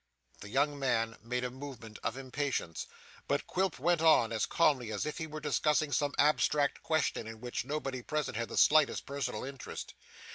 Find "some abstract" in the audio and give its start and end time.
5.91-6.81